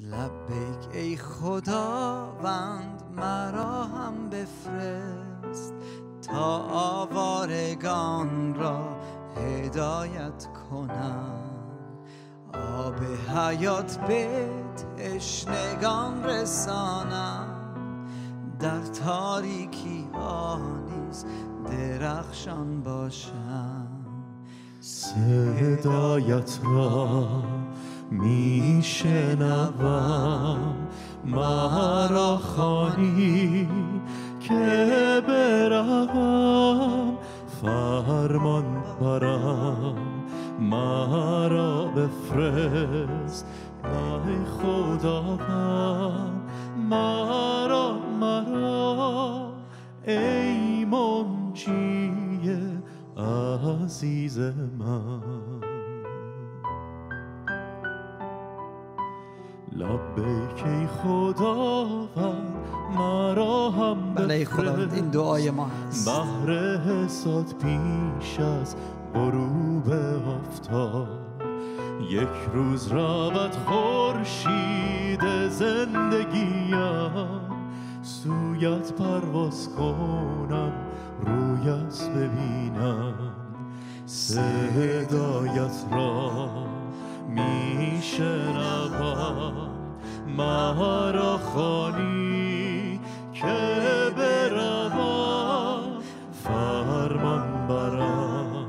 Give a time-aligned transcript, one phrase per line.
[0.00, 5.74] لبیک ای خداوند مرا هم بفرست
[6.22, 8.96] تا آوارگان را
[9.36, 11.40] هدایت کنم.
[12.54, 12.94] آب
[13.36, 14.48] حیات به
[14.96, 17.48] تشنگان رسانم.
[18.60, 21.24] در تاریکی ها نیز
[21.70, 23.88] درخشان باشم.
[24.80, 27.42] صدایت را
[28.22, 29.76] میشنوم.
[31.24, 33.68] مرا خانی
[34.40, 37.18] که بروم.
[37.62, 38.64] فرمان
[39.00, 39.94] برم.
[40.60, 43.46] مرا بفرست.
[43.84, 46.40] ای خداوند
[46.90, 49.48] مرا مرا.
[50.06, 52.12] ای منجی
[53.16, 54.38] عزیز
[54.78, 55.53] من.
[60.16, 62.54] لبیک ای خداوند
[62.96, 66.08] مرا هم بله خداوند این دعای ما هست.
[66.08, 68.76] بهر حساد پیش از
[69.14, 69.88] غروب
[70.28, 71.08] آفتاب
[72.10, 77.40] یک روز رود خورشید زندگیم
[78.02, 80.72] سویت پرواز کنم
[81.26, 83.14] رویت ببینم.
[84.06, 86.48] صدایت را
[87.28, 88.34] میشنوم.
[90.36, 93.00] مرا خانی
[93.32, 93.56] که
[94.16, 98.66] بروم فرمان برم.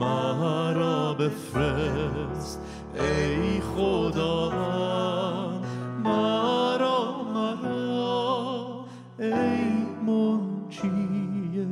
[0.00, 2.60] مرا بفرست
[2.94, 5.66] ای خداوند
[6.04, 8.84] مرا مرا
[9.18, 9.72] ای
[10.06, 11.66] منجی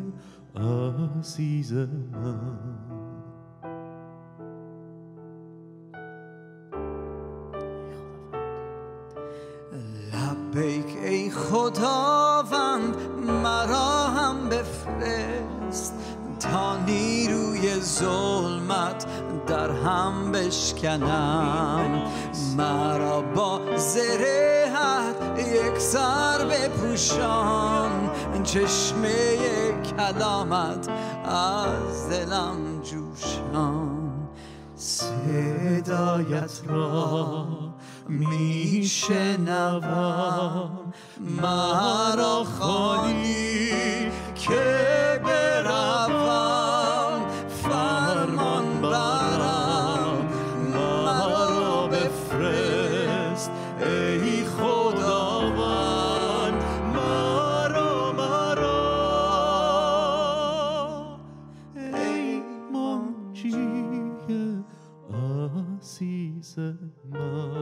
[0.56, 2.99] عزیز من.
[10.54, 12.96] لبیک ای خداوند
[13.42, 15.94] مرا هم بفرست
[16.40, 19.06] تا نیروی ظلمت
[19.46, 22.02] در هم بشکنم.
[22.56, 28.10] مرا با زرهت یک سر بپوشان
[28.42, 29.36] چشمه
[29.82, 30.88] کلامت
[31.24, 33.99] از دلم جوشان.
[34.80, 37.46] صدایت را
[38.08, 39.50] میشنوم.
[41.20, 43.70] مرا خانی
[44.34, 46.50] که بروم.
[47.62, 50.28] فرمان برم.
[50.74, 54.29] مرا بفرست ای
[66.40, 67.59] منجی عزیز من